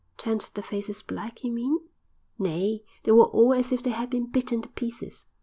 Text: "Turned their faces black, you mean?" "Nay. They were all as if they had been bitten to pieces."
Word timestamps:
"Turned 0.17 0.49
their 0.55 0.63
faces 0.63 1.03
black, 1.03 1.43
you 1.43 1.51
mean?" 1.51 1.77
"Nay. 2.39 2.83
They 3.03 3.11
were 3.11 3.25
all 3.27 3.53
as 3.53 3.71
if 3.71 3.83
they 3.83 3.91
had 3.91 4.09
been 4.09 4.25
bitten 4.31 4.63
to 4.63 4.69
pieces." 4.69 5.27